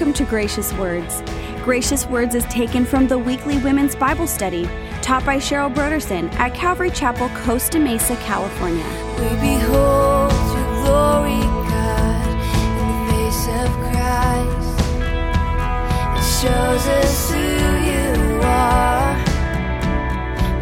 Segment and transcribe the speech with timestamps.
[0.00, 1.22] Welcome to Gracious Words.
[1.62, 4.64] Gracious Words is taken from the weekly women's Bible study
[5.02, 8.82] taught by Cheryl Brodersen at Calvary Chapel, Costa Mesa, California.
[9.18, 12.28] We behold your glory, God,
[12.80, 14.80] in the face of Christ.
[16.16, 17.44] It shows us who
[17.84, 19.14] you are,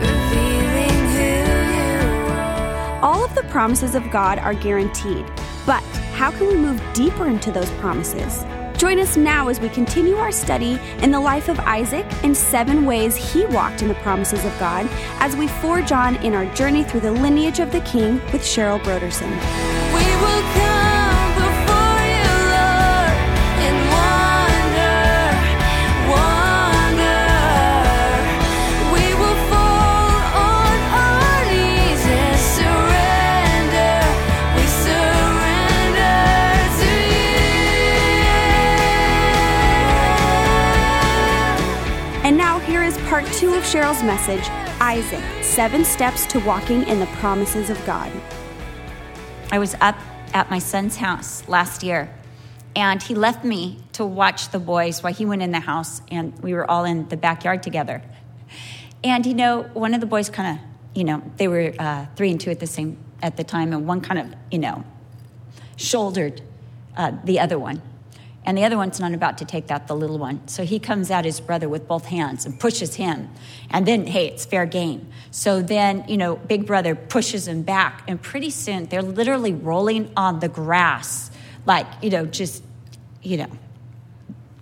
[0.00, 1.30] revealing who
[1.76, 3.04] you are.
[3.04, 5.24] All of the promises of God are guaranteed,
[5.64, 5.84] but
[6.14, 8.44] how can we move deeper into those promises?
[8.78, 12.86] Join us now as we continue our study in the life of Isaac and seven
[12.86, 14.86] ways he walked in the promises of God
[15.18, 18.78] as we forge on in our journey through the lineage of the King with Cheryl
[18.78, 19.36] Brodersen.
[43.38, 44.48] Two of Cheryl's message
[44.80, 48.10] Isaac, seven steps to walking in the promises of God.
[49.52, 49.96] I was up
[50.34, 52.12] at my son's house last year,
[52.74, 56.36] and he left me to watch the boys while he went in the house, and
[56.40, 58.02] we were all in the backyard together.
[59.04, 60.64] And you know, one of the boys kind of,
[60.96, 63.86] you know, they were uh, three and two at the same at the time, and
[63.86, 64.82] one kind of, you know,
[65.76, 66.42] shouldered
[66.96, 67.82] uh, the other one.
[68.48, 70.48] And the other one's not about to take that, the little one.
[70.48, 73.28] So he comes at his brother with both hands and pushes him.
[73.68, 75.06] And then, hey, it's fair game.
[75.30, 78.04] So then, you know, big brother pushes him back.
[78.08, 81.30] And pretty soon, they're literally rolling on the grass,
[81.66, 82.62] like, you know, just,
[83.22, 83.50] you know,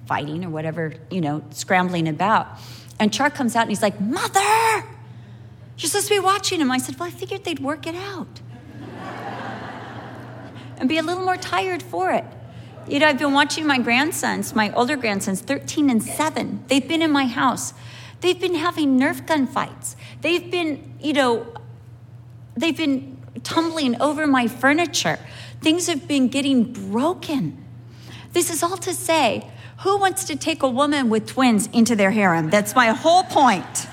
[0.07, 2.49] fighting or whatever, you know, scrambling about.
[2.99, 4.85] And Char comes out and he's like, Mother,
[5.79, 6.73] you're supposed to be watching him.
[6.73, 8.41] I said, Well, I figured they'd work it out
[10.77, 12.25] and be a little more tired for it.
[12.89, 16.65] You know, I've been watching my grandsons, my older grandsons, 13 and 7.
[16.69, 17.75] They've been in my house.
[18.21, 19.97] They've been having Nerf gun fights.
[20.21, 21.47] They've been, you know,
[22.57, 25.19] they've been tumbling over my furniture.
[25.61, 27.65] Things have been getting broken.
[28.33, 32.13] This is all to say, who wants to take a woman with twins into their
[32.13, 32.51] harem?
[32.51, 33.89] That's my whole point.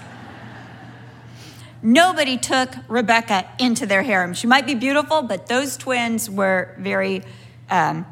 [1.81, 4.33] Nobody took Rebecca into their harem.
[4.33, 7.23] She might be beautiful, but those twins were very
[7.69, 8.05] um,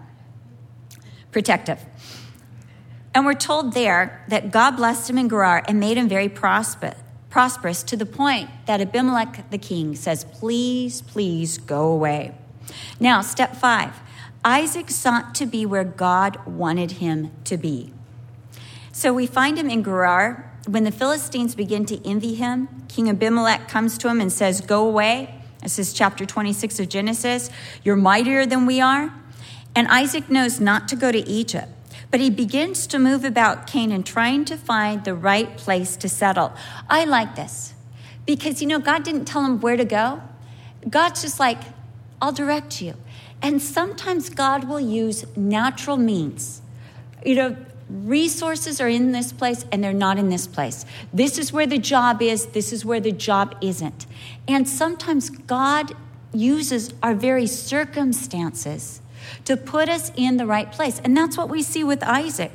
[1.32, 1.80] protective.
[3.14, 6.96] And we're told there that God blessed him in Gerar and made him very prosper,
[7.30, 12.36] prosperous to the point that Abimelech the king says, Please, please go away.
[13.00, 14.00] Now, step five
[14.44, 17.94] Isaac sought to be where God wanted him to be.
[18.92, 20.48] So we find him in Gerar.
[20.68, 24.88] When the Philistines begin to envy him, King Abimelech comes to him and says, Go
[24.88, 25.42] away.
[25.62, 27.50] This is chapter 26 of Genesis.
[27.84, 29.14] You're mightier than we are.
[29.76, 31.68] And Isaac knows not to go to Egypt,
[32.10, 36.54] but he begins to move about Canaan, trying to find the right place to settle.
[36.90, 37.74] I like this
[38.26, 40.22] because, you know, God didn't tell him where to go.
[40.90, 41.60] God's just like,
[42.22, 42.96] I'll direct you.
[43.42, 46.62] And sometimes God will use natural means.
[47.26, 47.58] You know,
[47.90, 50.86] resources are in this place and they're not in this place.
[51.14, 54.06] This is where the job is, this is where the job isn't.
[54.48, 55.94] And sometimes God
[56.34, 59.02] uses our very circumstances
[59.46, 61.00] to put us in the right place.
[61.04, 62.52] And that's what we see with Isaac.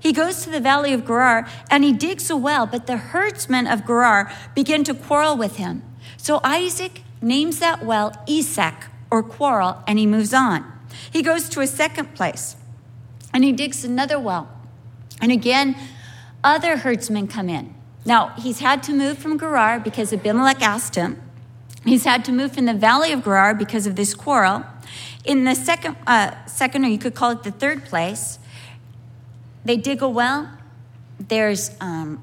[0.00, 3.66] He goes to the valley of Gerar and he digs a well, but the herdsmen
[3.66, 5.82] of Gerar begin to quarrel with him.
[6.16, 10.64] So Isaac names that well Esek or quarrel and he moves on.
[11.10, 12.56] He goes to a second place
[13.32, 14.48] and he digs another well.
[15.20, 15.76] And again,
[16.44, 17.74] other herdsmen come in.
[18.04, 21.20] Now, he's had to move from Gerar because Abimelech asked him.
[21.84, 24.64] He's had to move from the valley of Gerar because of this quarrel.
[25.28, 28.38] In the second, uh, second, or you could call it the third place,
[29.62, 30.50] they dig a well.
[31.20, 32.22] There's um,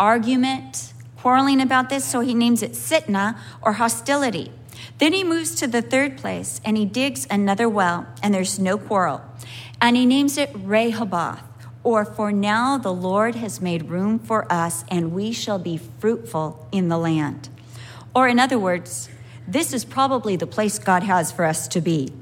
[0.00, 4.50] argument, quarreling about this, so he names it Sitnah or hostility.
[4.96, 8.78] Then he moves to the third place and he digs another well, and there's no
[8.78, 9.20] quarrel.
[9.78, 11.42] And he names it Rehoboth,
[11.84, 16.66] or for now the Lord has made room for us, and we shall be fruitful
[16.72, 17.50] in the land.
[18.14, 19.10] Or, in other words,
[19.46, 22.12] this is probably the place God has for us to be.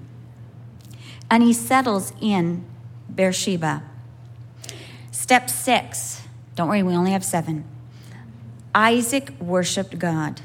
[1.31, 2.65] And he settles in
[3.15, 3.83] Beersheba.
[5.11, 6.23] Step six.
[6.55, 7.65] Don't worry, we only have seven.
[8.75, 10.41] Isaac worshiped God.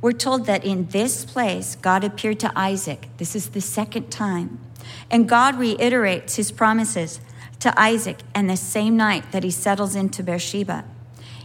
[0.00, 3.08] We're told that in this place, God appeared to Isaac.
[3.16, 4.60] This is the second time.
[5.10, 7.20] And God reiterates his promises
[7.60, 10.84] to Isaac and the same night that he settles into Beersheba.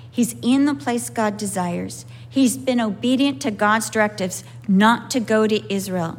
[0.09, 2.05] He's in the place God desires.
[2.33, 6.17] He's been obedient to God's directives not to go to Israel.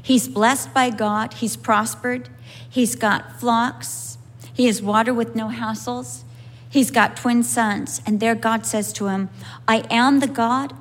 [0.00, 2.28] He's blessed by God, he's prospered,
[2.68, 4.16] he's got flocks,
[4.54, 6.22] he has water with no hassles,
[6.68, 8.00] he's got twin sons.
[8.06, 9.28] And there God says to him,
[9.66, 10.72] I am the God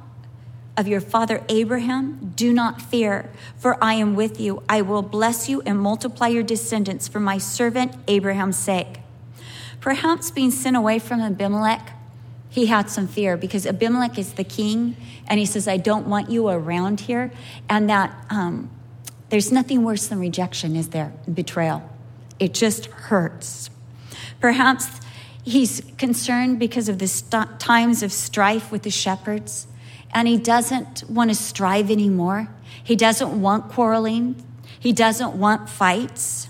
[0.77, 4.61] of your father Abraham, do not fear, for I am with you.
[4.69, 8.99] I will bless you and multiply your descendants for my servant Abraham's sake.
[9.79, 11.93] Perhaps being sent away from Abimelech,
[12.49, 14.97] he had some fear because Abimelech is the king,
[15.27, 17.31] and he says, I don't want you around here.
[17.69, 18.71] And that um,
[19.29, 21.13] there's nothing worse than rejection, is there?
[21.31, 21.87] Betrayal.
[22.39, 23.69] It just hurts.
[24.39, 24.87] Perhaps
[25.43, 29.67] he's concerned because of the st- times of strife with the shepherds,
[30.11, 32.49] and he doesn't want to strive anymore.
[32.83, 34.43] He doesn't want quarreling,
[34.79, 36.48] he doesn't want fights.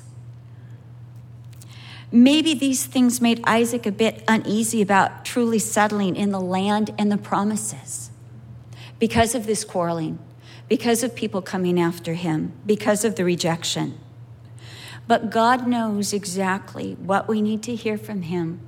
[2.12, 7.12] Maybe these things made Isaac a bit uneasy about truly settling in the land and
[7.12, 8.10] the promises
[8.98, 10.18] because of this quarreling,
[10.68, 14.00] because of people coming after him, because of the rejection.
[15.08, 18.60] But God knows exactly what we need to hear from him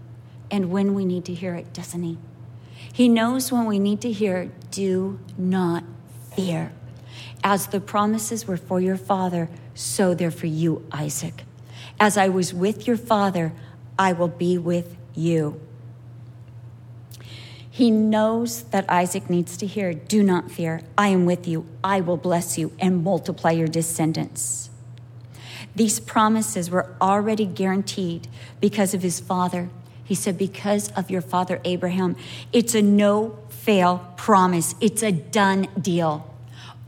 [0.52, 2.18] and when we need to hear it, doesn't he?
[2.94, 5.84] He knows when we need to hear, do not
[6.36, 6.74] fear.
[7.44, 11.44] As the promises were for your father, so they're for you, Isaac.
[12.02, 13.54] As I was with your father,
[13.98, 15.62] I will be with you.
[17.70, 20.82] He knows that Isaac needs to hear, Do not fear.
[20.98, 21.68] I am with you.
[21.84, 24.72] I will bless you and multiply your descendants.
[25.76, 28.28] These promises were already guaranteed
[28.60, 29.70] because of his father.
[30.04, 32.16] He said, Because of your father Abraham.
[32.52, 36.31] It's a no fail promise, it's a done deal.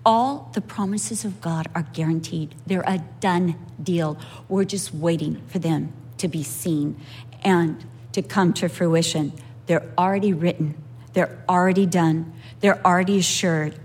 [0.05, 2.55] All the promises of God are guaranteed.
[2.67, 4.17] They're a done deal.
[4.49, 6.99] We're just waiting for them to be seen
[7.43, 9.33] and to come to fruition.
[9.65, 10.75] They're already written,
[11.13, 13.79] they're already done, they're already assured.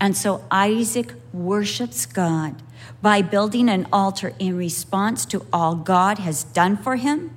[0.00, 2.62] And so Isaac worships God
[3.00, 7.36] by building an altar in response to all God has done for him,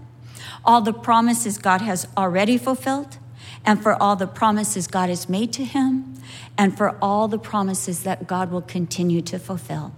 [0.66, 3.18] all the promises God has already fulfilled,
[3.66, 6.16] and for all the promises God has made to him,
[6.58, 9.94] and for all the promises that God will continue to fulfill.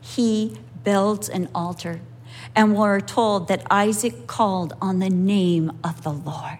[0.00, 2.00] He builds an altar.
[2.54, 6.58] And we're told that Isaac called on the name of the Lord.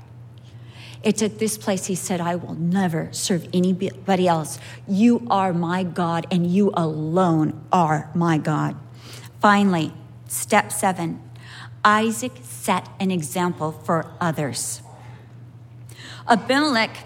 [1.03, 4.59] It's at this place he said, I will never serve anybody else.
[4.89, 8.77] You are my God, and you alone are my God.
[9.41, 9.93] Finally,
[10.27, 11.21] step seven
[11.85, 14.81] Isaac set an example for others.
[16.27, 16.97] Abimelech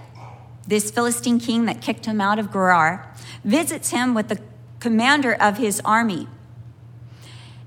[0.68, 3.12] this Philistine king that kicked him out of Gerar,
[3.42, 4.40] visits him with the
[4.78, 6.28] commander of his army.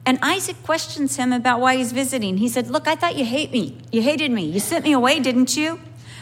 [0.05, 2.37] And Isaac questions him about why he's visiting.
[2.37, 3.77] He said, Look, I thought you hate me.
[3.91, 4.45] You hated me.
[4.45, 5.79] You sent me away, didn't you?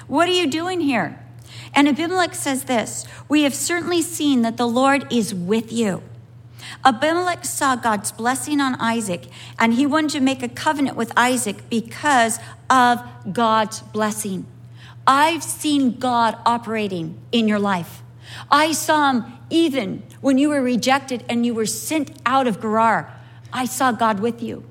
[0.08, 1.24] What are you doing here?
[1.74, 6.02] And Abimelech says this We have certainly seen that the Lord is with you.
[6.84, 9.28] Abimelech saw God's blessing on Isaac,
[9.58, 12.40] and he wanted to make a covenant with Isaac because
[12.70, 14.46] of God's blessing.
[15.12, 18.04] I've seen God operating in your life.
[18.52, 23.12] I saw him even when you were rejected and you were sent out of Gerar.
[23.52, 24.64] I saw God with you.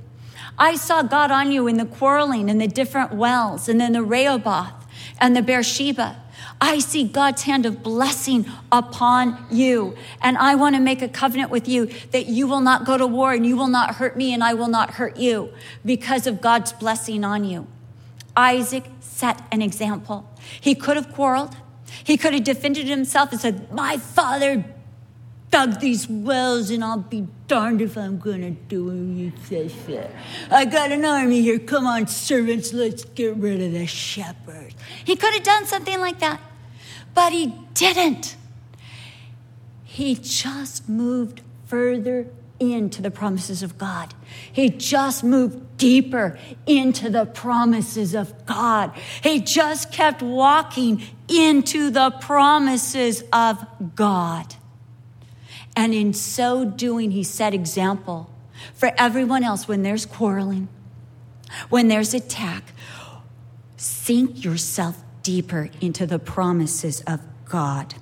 [0.56, 4.04] I saw God on you in the quarreling and the different wells and then the
[4.04, 4.86] Rehoboth
[5.20, 6.22] and the Beersheba.
[6.60, 9.96] I see God's hand of blessing upon you.
[10.22, 13.08] And I want to make a covenant with you that you will not go to
[13.08, 15.52] war and you will not hurt me and I will not hurt you
[15.84, 17.66] because of God's blessing on you.
[18.36, 18.84] Isaac
[19.18, 20.24] set an example.
[20.60, 21.56] He could have quarreled.
[22.04, 24.64] He could have defended himself and said, My father
[25.50, 29.68] dug these wells, and I'll be darned if I'm going to do what you say
[29.68, 30.08] so.
[30.50, 31.58] I got an army here.
[31.58, 34.76] Come on, servants, let's get rid of the shepherds.
[35.04, 36.40] He could have done something like that,
[37.12, 38.36] but he didn't.
[39.84, 42.28] He just moved further
[42.60, 44.14] into the promises of God.
[44.52, 48.92] He just moved deeper into the promises of God.
[49.22, 54.56] He just kept walking into the promises of God.
[55.76, 58.30] And in so doing, he set example
[58.74, 60.68] for everyone else when there's quarreling,
[61.68, 62.72] when there's attack.
[63.76, 67.94] Sink yourself deeper into the promises of God.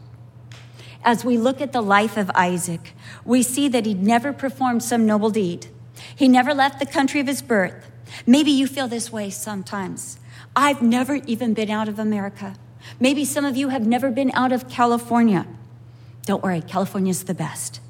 [1.07, 2.93] As we look at the life of Isaac,
[3.25, 5.69] we see that he never performed some noble deed.
[6.17, 7.89] He never left the country of his birth.
[8.27, 10.19] Maybe you feel this way sometimes.
[10.57, 12.57] I've never even been out of America.
[12.99, 15.47] Maybe some of you have never been out of California.
[16.25, 17.81] Don't worry, California's the best.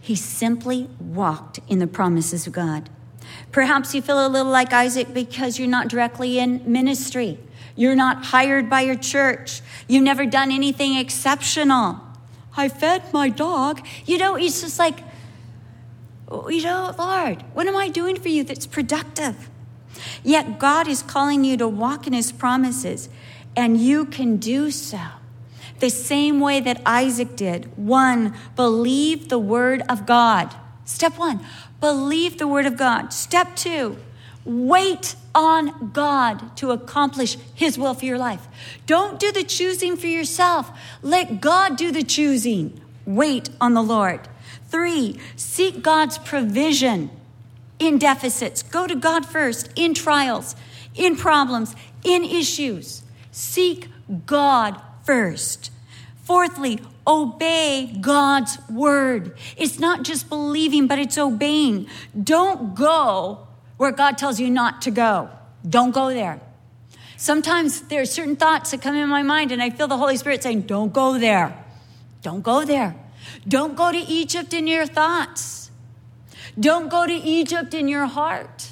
[0.00, 2.88] He simply walked in the promises of God.
[3.52, 7.38] Perhaps you feel a little like Isaac because you're not directly in ministry.
[7.76, 9.60] You're not hired by your church.
[9.86, 12.00] You've never done anything exceptional.
[12.56, 13.86] I fed my dog.
[14.06, 15.00] You know, he's just like,
[16.28, 19.50] oh, you know, Lord, what am I doing for you that's productive?
[20.24, 23.08] Yet God is calling you to walk in his promises,
[23.54, 25.00] and you can do so.
[25.78, 27.76] The same way that Isaac did.
[27.76, 30.54] One, believe the word of God.
[30.86, 31.44] Step one,
[31.80, 33.12] believe the word of God.
[33.12, 33.98] Step two,
[34.46, 38.46] wait on God to accomplish his will for your life.
[38.86, 40.70] Don't do the choosing for yourself.
[41.02, 42.80] Let God do the choosing.
[43.04, 44.28] Wait on the Lord.
[44.68, 47.10] Three, seek God's provision
[47.78, 48.62] in deficits.
[48.62, 50.56] Go to God first, in trials,
[50.94, 53.02] in problems, in issues.
[53.30, 53.88] Seek
[54.24, 55.70] God first.
[56.22, 59.36] Fourthly, obey God's word.
[59.56, 61.86] It's not just believing, but it's obeying.
[62.20, 63.45] Don't go
[63.76, 65.30] where God tells you not to go.
[65.68, 66.40] Don't go there.
[67.16, 70.16] Sometimes there are certain thoughts that come in my mind, and I feel the Holy
[70.16, 71.64] Spirit saying, Don't go there.
[72.22, 72.94] Don't go there.
[73.48, 75.70] Don't go to Egypt in your thoughts.
[76.58, 78.70] Don't go to Egypt in your heart.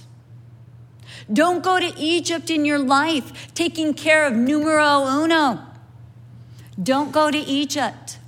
[1.32, 5.60] Don't go to Egypt in your life, taking care of numero uno.
[6.82, 8.18] Don't go to Egypt.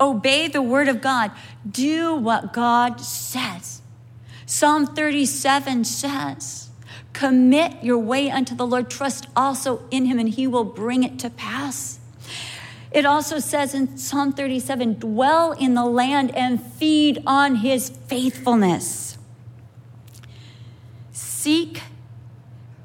[0.00, 1.32] Obey the word of God.
[1.68, 3.82] Do what God says.
[4.48, 6.70] Psalm 37 says,
[7.12, 11.18] Commit your way unto the Lord, trust also in him, and he will bring it
[11.18, 11.98] to pass.
[12.90, 19.18] It also says in Psalm 37 dwell in the land and feed on his faithfulness.
[21.12, 21.82] Seek,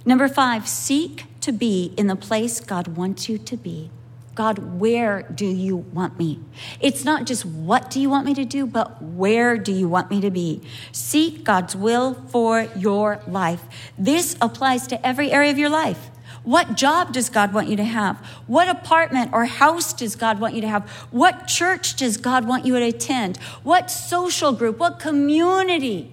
[0.05, 3.89] number five, seek to be in the place God wants you to be.
[4.35, 6.39] God, where do you want me?
[6.79, 10.09] It's not just what do you want me to do, but where do you want
[10.09, 10.61] me to be?
[10.91, 13.63] Seek God's will for your life.
[13.97, 16.09] This applies to every area of your life.
[16.43, 18.17] What job does God want you to have?
[18.47, 20.89] What apartment or house does God want you to have?
[21.11, 23.37] What church does God want you to attend?
[23.63, 24.77] What social group?
[24.77, 26.11] What community?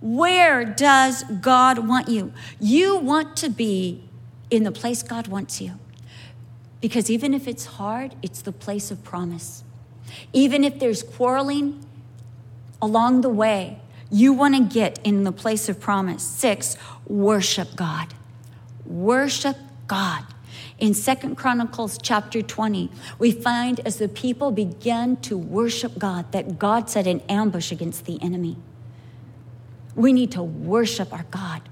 [0.00, 2.32] Where does God want you?
[2.60, 4.04] You want to be
[4.50, 5.72] in the place God wants you.
[6.80, 9.64] Because even if it's hard, it's the place of promise.
[10.32, 11.84] Even if there's quarreling
[12.80, 13.80] along the way,
[14.10, 16.22] you want to get in the place of promise.
[16.22, 18.14] Six, worship God.
[18.86, 19.56] Worship
[19.86, 20.24] God.
[20.78, 26.58] In Second Chronicles chapter 20, we find as the people began to worship God that
[26.58, 28.56] God set an ambush against the enemy.
[29.94, 31.68] We need to worship our God.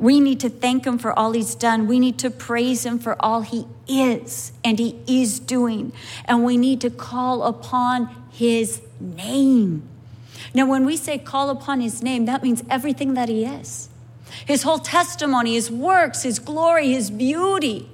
[0.00, 1.86] We need to thank him for all he's done.
[1.86, 5.92] We need to praise him for all he is and he is doing.
[6.24, 9.86] And we need to call upon his name.
[10.54, 13.90] Now, when we say call upon his name, that means everything that he is
[14.46, 17.88] his whole testimony, his works, his glory, his beauty.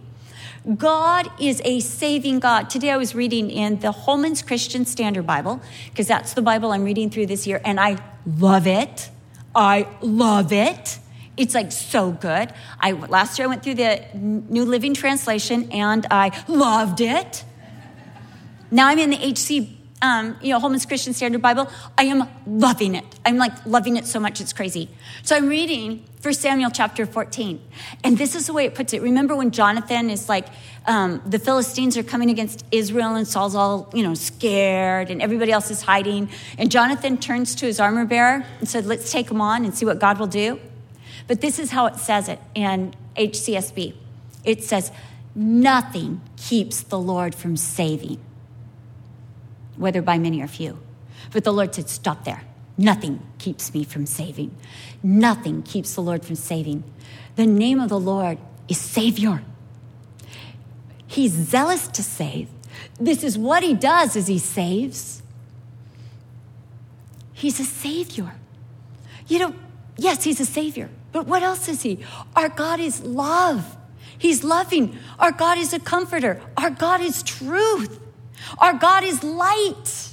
[0.77, 2.69] God is a saving God.
[2.69, 5.61] Today I was reading in the Holman's Christian Standard Bible,
[5.91, 9.11] because that's the Bible I'm reading through this year, and I love it.
[9.55, 10.99] I love it.
[11.37, 12.53] It's like so good.
[12.81, 17.45] I last year I went through the New Living Translation and I loved it.
[18.71, 19.69] Now I'm in the HC,
[20.03, 21.71] um, you know, Holman's Christian Standard Bible.
[21.97, 23.05] I am loving it.
[23.25, 24.89] I'm like loving it so much it's crazy.
[25.23, 27.61] So I'm reading 1 Samuel chapter 14,
[28.03, 29.03] and this is the way it puts it.
[29.03, 30.47] Remember when Jonathan is like,
[30.87, 35.53] um, the Philistines are coming against Israel, and Saul's all you know scared, and everybody
[35.53, 39.41] else is hiding, and Jonathan turns to his armor bearer and said, "Let's take him
[39.41, 40.59] on and see what God will do."
[41.27, 43.95] But this is how it says it in HCSB
[44.47, 44.91] it says,
[45.35, 48.19] Nothing keeps the Lord from saving,
[49.77, 50.79] whether by many or few.
[51.33, 52.43] But the Lord said, Stop there.
[52.79, 54.57] Nothing keeps me from saving.
[55.03, 56.85] Nothing keeps the Lord from saving.
[57.35, 59.43] The name of the Lord is Savior.
[61.07, 62.49] He's zealous to save.
[62.99, 65.23] This is what he does as he saves.
[67.33, 68.35] He's a savior.
[69.27, 69.55] You know,
[69.97, 70.89] yes, he's a savior.
[71.17, 72.01] But what else is He?
[72.37, 73.79] Our God is love.
[74.19, 74.99] He's loving.
[75.19, 76.43] Our God is a comforter.
[76.59, 77.99] Our God is truth.
[78.59, 80.13] Our God is light.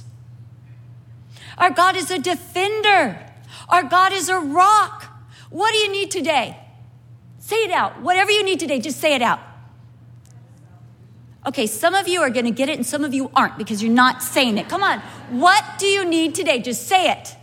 [1.58, 3.20] Our God is a defender.
[3.68, 5.04] Our God is a rock.
[5.50, 6.56] What do you need today?
[7.38, 8.00] Say it out.
[8.00, 9.40] Whatever you need today, just say it out.
[11.44, 13.82] Okay, some of you are going to get it and some of you aren't because
[13.82, 14.70] you're not saying it.
[14.70, 15.00] Come on.
[15.28, 16.60] What do you need today?
[16.60, 17.36] Just say it.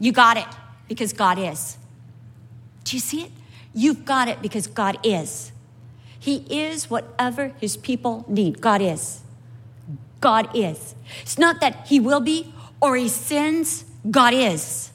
[0.00, 0.48] You got it
[0.88, 1.78] because God is.
[2.84, 3.30] Do you see it?
[3.74, 5.52] You've got it because God is.
[6.18, 8.60] He is whatever his people need.
[8.60, 9.20] God is.
[10.20, 10.94] God is.
[11.22, 13.84] It's not that he will be or he sins.
[14.10, 14.90] God is.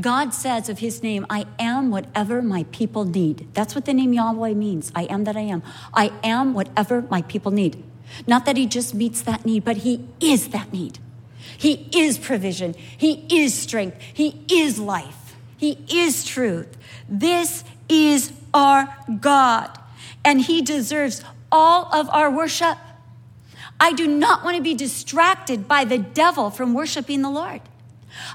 [0.00, 3.48] God says of his name, I am whatever my people need.
[3.52, 4.90] That's what the name Yahweh means.
[4.94, 5.62] I am that I am.
[5.92, 7.82] I am whatever my people need.
[8.26, 10.98] Not that He just meets that need, but He is that need.
[11.62, 12.74] He is provision.
[12.74, 13.96] He is strength.
[14.12, 15.36] He is life.
[15.56, 16.76] He is truth.
[17.08, 19.78] This is our God,
[20.24, 22.78] and He deserves all of our worship.
[23.78, 27.60] I do not want to be distracted by the devil from worshiping the Lord.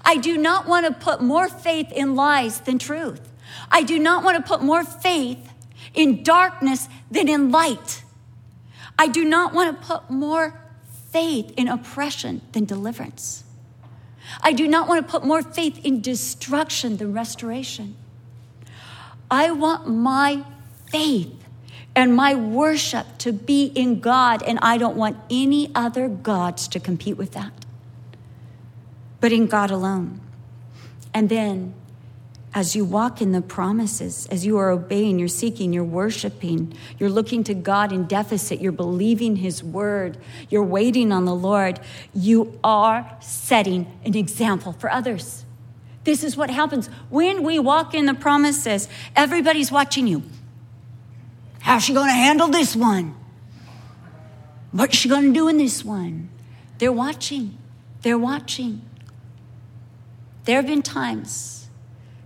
[0.06, 3.20] I do not want to put more faith in lies than truth.
[3.70, 5.52] I do not want to put more faith
[5.94, 8.04] in darkness than in light.
[8.98, 10.62] I do not want to put more
[11.18, 13.44] faith in oppression than deliverance.
[14.42, 17.96] I do not want to put more faith in destruction than restoration.
[19.32, 20.44] I want my
[20.92, 21.34] faith
[21.96, 26.80] and my worship to be in God, and I don't want any other gods to
[26.80, 27.66] compete with that,
[29.20, 30.22] but in God alone.
[31.16, 31.74] And then
[32.54, 37.10] as you walk in the promises, as you are obeying, you're seeking, you're worshiping, you're
[37.10, 40.18] looking to God in deficit, you're believing His word,
[40.50, 41.80] you're waiting on the Lord,
[42.16, 45.46] you are setting an example for others.
[46.04, 48.88] This is what happens when we walk in the promises.
[49.16, 50.24] Everybody's watching you.
[51.60, 53.14] How's she going to handle this one?
[54.72, 56.30] What's she going to do in this one?
[56.78, 57.58] They're watching.
[58.04, 58.84] They're watching.
[60.46, 61.67] There have been times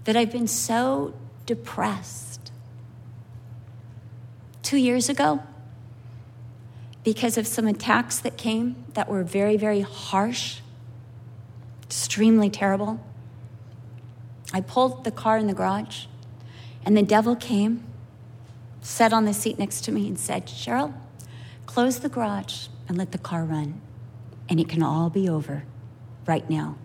[0.03, 1.13] that I've been so
[1.46, 2.51] depressed.
[4.63, 5.43] Two years ago,
[7.03, 10.60] because of some attacks that came that were very, very harsh,
[11.84, 13.03] extremely terrible,
[14.53, 16.05] I pulled the car in the garage,
[16.86, 17.84] and the devil came,
[18.81, 20.93] sat on the seat next to me, and said, Cheryl,
[21.65, 23.81] close the garage and let the car run,
[24.50, 25.63] and it can all be over
[26.25, 26.77] right now,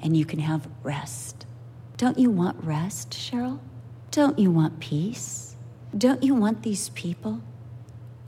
[0.00, 1.46] and you can have rest.
[2.02, 3.60] Don't you want rest, Cheryl?
[4.10, 5.54] Don't you want peace?
[5.96, 7.40] Don't you want these people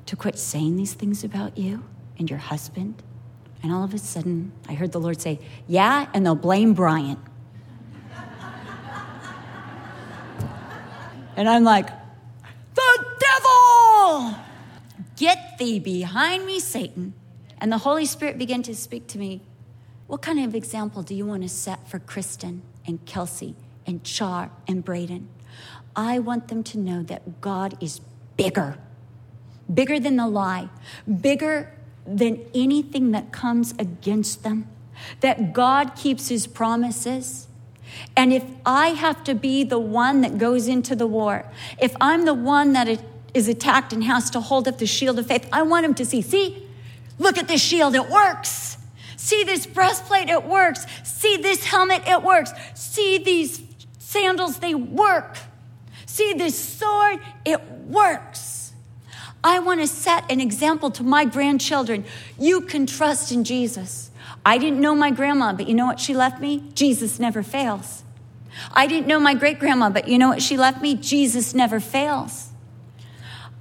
[0.07, 1.83] to quit saying these things about you
[2.17, 3.03] and your husband?
[3.65, 7.17] And all of a sudden, I heard the Lord say, Yeah, and they'll blame Brian.
[11.37, 11.89] and I'm like,
[12.77, 14.37] The devil!
[15.17, 17.13] Get thee behind me, Satan.
[17.59, 19.43] And the Holy Spirit began to speak to me.
[20.07, 24.51] What kind of example do you want to set for Kristen and Kelsey and Char
[24.67, 25.29] and Braden.
[25.97, 28.01] I want them to know that God is
[28.37, 28.79] bigger,
[29.73, 30.69] bigger than the lie,
[31.21, 31.73] bigger
[32.07, 34.69] than anything that comes against them,
[35.21, 37.47] that God keeps his promises.
[38.17, 42.25] And if I have to be the one that goes into the war, if I'm
[42.25, 43.03] the one that
[43.35, 46.05] is attacked and has to hold up the shield of faith, I want him to
[46.05, 46.67] see, see,
[47.19, 48.77] look at this shield, it works.
[49.17, 50.87] See this breastplate, it works.
[51.03, 52.53] See this helmet, it works.
[52.75, 53.63] See these
[54.15, 55.37] sandals, they work.
[56.07, 58.73] See, this sword, it works.
[59.43, 62.05] I want to set an example to my grandchildren.
[62.39, 64.11] You can trust in Jesus.
[64.47, 66.63] I didn't know my grandma, but you know what she left me?
[66.75, 68.05] Jesus never fails.
[68.73, 70.95] I didn't know my great grandma, but you know what she left me?
[70.95, 72.51] Jesus never fails.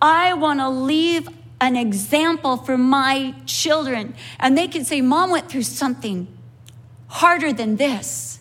[0.02, 1.28] I want to leave
[1.60, 6.28] an example for my children, and they can say, Mom went through something
[7.08, 8.40] harder than this.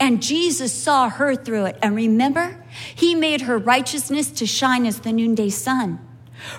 [0.00, 1.78] And Jesus saw her through it.
[1.82, 5.98] And remember, he made her righteousness to shine as the noonday sun.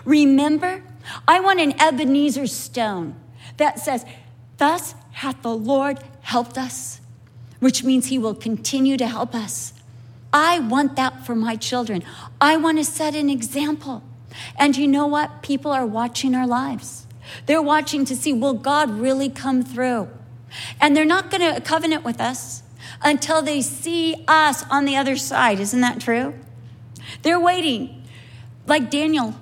[0.04, 0.84] Remember,
[1.28, 3.16] I want an Ebenezer stone
[3.58, 4.06] that says,
[4.58, 7.00] Thus hath the Lord helped us,
[7.60, 9.74] which means he will continue to help us.
[10.34, 12.04] I want that for my children.
[12.40, 14.04] I want to set an example.
[14.58, 15.42] And you know what?
[15.42, 17.08] People are watching our lives.
[17.46, 20.10] They're watching to see, will God really come through?
[20.80, 22.64] And they're not going to covenant with us
[23.02, 25.60] until they see us on the other side.
[25.60, 26.34] Isn't that true?
[27.22, 28.04] They're waiting,
[28.66, 29.36] like Daniel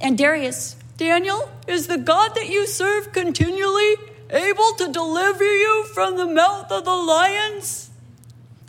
[0.00, 0.76] and Darius.
[0.96, 3.96] Daniel, is the God that you serve continually
[4.30, 7.90] able to deliver you from the mouth of the lions?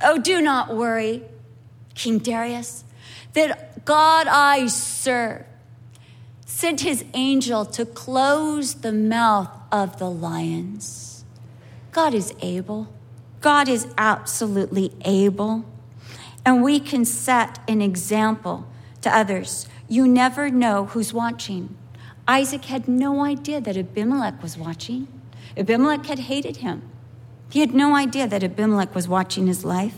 [0.03, 1.23] Oh, do not worry,
[1.95, 2.83] King Darius,
[3.33, 5.45] that God I serve
[6.57, 11.23] sent his angel to close the mouth of the lions.
[11.91, 12.87] God is able.
[13.47, 15.63] God is absolutely able,
[16.45, 18.67] and we can set an example
[18.99, 19.69] to others.
[19.87, 21.73] You never know who's watching.
[22.27, 25.07] Isaac had no idea that Abimelech was watching.
[25.55, 26.81] Abimelech had hated him.
[27.49, 29.95] He had no idea that Abimelech was watching his life.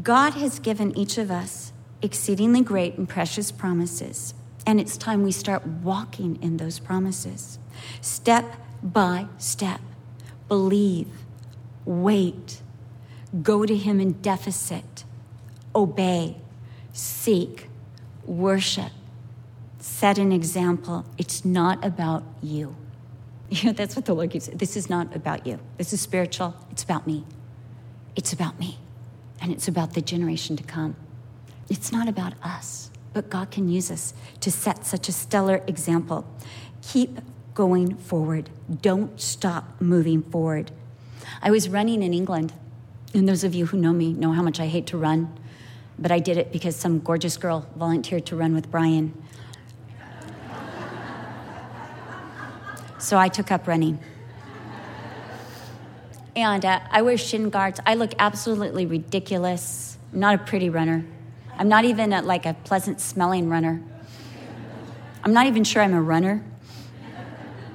[0.00, 4.34] God has given each of us exceedingly great and precious promises,
[4.64, 7.58] and it's time we start walking in those promises.
[8.00, 9.80] Step by step.
[10.46, 11.08] Believe
[11.88, 12.60] wait,
[13.42, 15.04] go to Him in deficit,
[15.74, 16.36] obey,
[16.92, 17.68] seek,
[18.26, 18.92] worship,
[19.78, 21.06] set an example.
[21.16, 22.76] It's not about you.
[23.50, 24.58] You know, that's what the Lord keeps saying.
[24.58, 25.58] This is not about you.
[25.78, 26.54] This is spiritual.
[26.70, 27.24] It's about me.
[28.14, 28.78] It's about me.
[29.40, 30.96] And it's about the generation to come.
[31.70, 36.26] It's not about us, but God can use us to set such a stellar example.
[36.82, 37.20] Keep
[37.54, 38.50] going forward.
[38.82, 40.70] Don't stop moving forward.
[41.42, 42.52] I was running in England,
[43.14, 45.32] and those of you who know me know how much I hate to run,
[45.98, 49.14] but I did it because some gorgeous girl volunteered to run with Brian.
[52.98, 53.98] So I took up running.
[56.34, 57.80] And uh, I wear shin guards.
[57.86, 59.98] I look absolutely ridiculous.
[60.12, 61.04] I'm not a pretty runner.
[61.56, 63.82] I'm not even a, like a pleasant smelling runner.
[65.24, 66.44] I'm not even sure I'm a runner.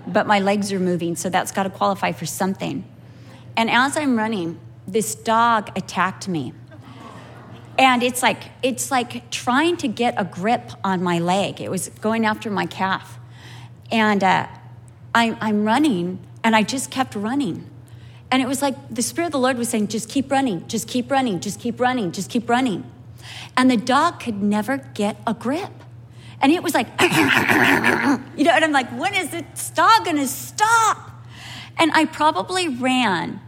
[0.08, 2.86] But my legs are moving, so that's got to qualify for something.
[3.56, 6.54] And as I'm running, this dog attacked me.
[7.78, 11.60] And it's like it's like trying to get a grip on my leg.
[11.60, 13.20] It was going after my calf.
[13.92, 14.48] And uh,
[15.16, 17.70] I, I'm running, and I just kept running.
[18.32, 20.88] And it was like the Spirit of the Lord was saying, just keep running, just
[20.88, 22.90] keep running, just keep running, just keep running.
[23.56, 25.72] And the dog could never get a grip.
[26.42, 31.12] And it was like, you know, and I'm like, when is this dog gonna stop?
[31.78, 33.40] And I probably ran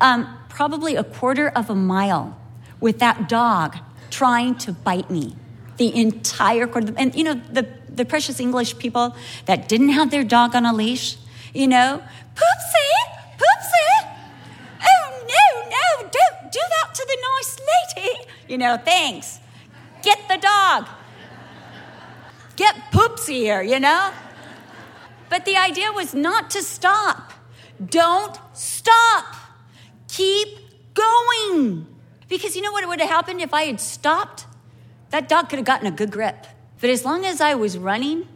[0.00, 2.36] um, probably a quarter of a mile
[2.80, 3.76] with that dog
[4.10, 5.36] trying to bite me
[5.76, 6.92] the entire quarter.
[6.96, 9.14] And you know, the the precious English people
[9.46, 11.16] that didn't have their dog on a leash,
[11.52, 12.02] you know,
[12.34, 12.96] poopsie,
[13.36, 14.16] poopsie.
[14.82, 18.10] Oh, no, no, don't do that to the nice lady.
[18.48, 19.38] You know, thanks.
[20.02, 20.88] Get the dog.
[22.56, 24.12] Get poopsie here, you know?
[25.28, 27.32] But the idea was not to stop.
[27.84, 29.39] Don't stop.
[30.12, 31.86] Keep going.
[32.28, 34.46] Because you know what would have happened if I had stopped?
[35.10, 36.46] That dog could have gotten a good grip.
[36.80, 38.26] But as long as I was running,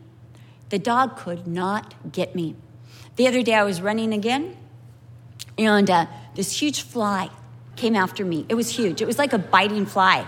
[0.70, 2.56] the dog could not get me.
[3.16, 4.56] The other day I was running again,
[5.56, 7.30] and uh, this huge fly
[7.76, 8.44] came after me.
[8.48, 9.00] It was huge.
[9.00, 10.26] It was like a biting fly.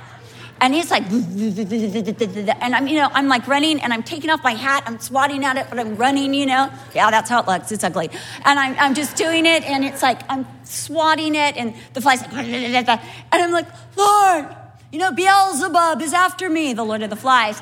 [0.58, 4.54] And it's like, and I'm, you know, I'm like running and I'm taking off my
[4.54, 4.84] hat.
[4.86, 6.72] I'm swatting at it, but I'm running, you know.
[6.94, 7.72] Yeah, that's how it looks.
[7.72, 8.08] It's ugly.
[8.44, 12.22] And I'm, I'm just doing it, and it's like I'm swatting it, and the fly's
[12.22, 13.00] like, and
[13.32, 13.66] I'm like,
[13.96, 14.56] Lord,
[14.92, 17.60] you know, Beelzebub is after me, the Lord of the Flies.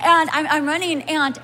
[0.00, 1.36] And I'm, I'm running, and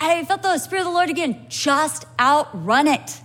[0.00, 1.46] I felt the Spirit of the Lord again.
[1.48, 3.20] Just outrun it.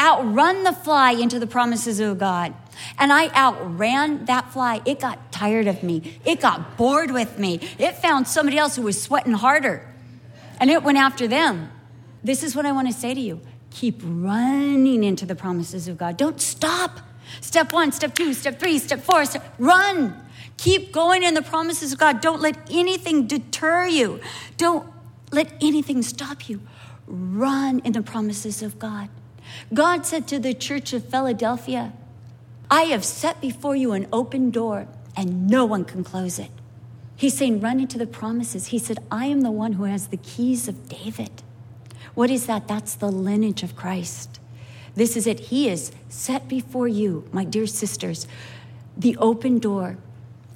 [0.00, 2.54] Outrun the fly into the promises of God.
[2.98, 4.80] And I outran that fly.
[4.84, 6.20] It got tired of me.
[6.24, 7.60] It got bored with me.
[7.78, 9.86] It found somebody else who was sweating harder.
[10.60, 11.70] And it went after them.
[12.22, 15.98] This is what I want to say to you keep running into the promises of
[15.98, 16.16] God.
[16.16, 17.00] Don't stop.
[17.40, 20.20] Step one, step two, step three, step four, step, run.
[20.56, 22.20] Keep going in the promises of God.
[22.20, 24.20] Don't let anything deter you.
[24.56, 24.86] Don't
[25.30, 26.60] let anything stop you.
[27.06, 29.08] Run in the promises of God.
[29.72, 31.92] God said to the church of Philadelphia,
[32.70, 36.50] I have set before you an open door, and no one can close it.
[37.16, 38.68] He's saying, run into the promises.
[38.68, 41.42] He said, I am the one who has the keys of David.
[42.14, 42.68] What is that?
[42.68, 44.38] That's the lineage of Christ.
[44.94, 45.40] This is it.
[45.40, 48.26] He is set before you, my dear sisters,
[48.96, 49.98] the open door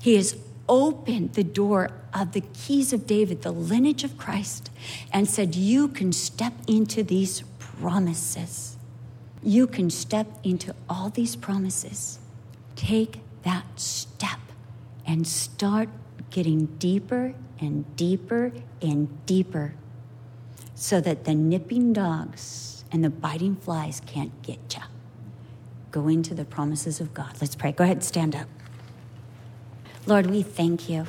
[0.03, 0.37] he has
[0.69, 4.69] opened the door of the keys of David, the lineage of Christ,
[5.13, 8.77] and said, You can step into these promises.
[9.43, 12.19] You can step into all these promises.
[12.77, 14.39] Take that step
[15.07, 15.89] and start
[16.31, 19.75] getting deeper and deeper and deeper
[20.75, 24.83] so that the nipping dogs and the biting flies can't get you.
[25.91, 27.37] Go into the promises of God.
[27.41, 27.73] Let's pray.
[27.73, 28.49] Go ahead, stand up.
[30.07, 31.07] Lord, we thank you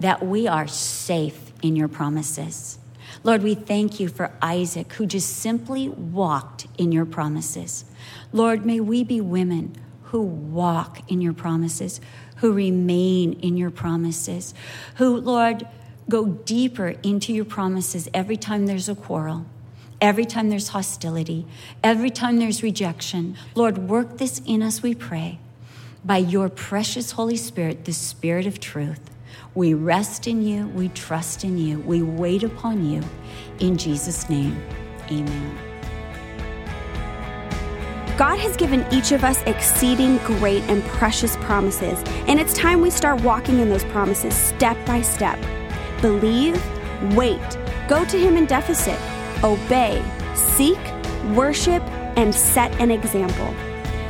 [0.00, 2.78] that we are safe in your promises.
[3.22, 7.84] Lord, we thank you for Isaac, who just simply walked in your promises.
[8.32, 12.00] Lord, may we be women who walk in your promises,
[12.36, 14.54] who remain in your promises,
[14.96, 15.66] who, Lord,
[16.08, 19.46] go deeper into your promises every time there's a quarrel,
[20.00, 21.46] every time there's hostility,
[21.82, 23.36] every time there's rejection.
[23.54, 25.38] Lord, work this in us, we pray
[26.04, 29.00] by your precious Holy Spirit, the Spirit of truth.
[29.54, 33.02] We rest in you, we trust in you, we wait upon you.
[33.58, 34.62] In Jesus' name,
[35.10, 35.58] amen.
[38.16, 42.90] God has given each of us exceeding great and precious promises, and it's time we
[42.90, 45.38] start walking in those promises step by step.
[46.00, 46.62] Believe,
[47.14, 47.40] wait,
[47.88, 48.98] go to Him in deficit,
[49.42, 50.02] obey,
[50.34, 50.78] seek,
[51.34, 51.82] worship,
[52.16, 53.54] and set an example.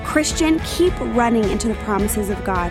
[0.04, 2.70] Christian, keep running into the promises of God.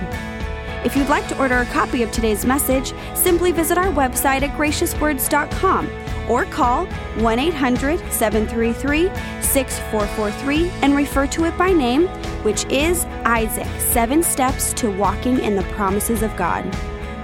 [0.83, 4.57] If you'd like to order a copy of today's message, simply visit our website at
[4.57, 5.89] graciouswords.com
[6.27, 9.03] or call 1 800 733
[9.41, 12.07] 6443 and refer to it by name,
[12.43, 16.65] which is Isaac Seven Steps to Walking in the Promises of God.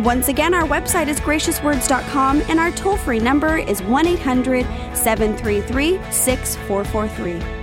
[0.03, 4.65] Once again, our website is graciouswords.com and our toll free number is 1 800
[4.95, 7.56] 733 6443.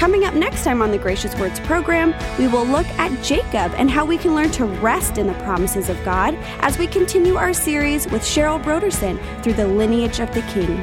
[0.00, 3.90] Coming up next time on the Gracious Words program, we will look at Jacob and
[3.90, 7.52] how we can learn to rest in the promises of God as we continue our
[7.52, 10.82] series with Cheryl Brodersen through the lineage of the King.